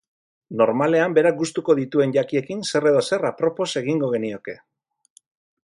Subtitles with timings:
[0.61, 4.57] Normalean berak gustuko dituen jakiekin zer edo zer apropos egingo genioke.